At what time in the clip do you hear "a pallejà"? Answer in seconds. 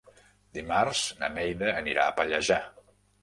2.13-2.61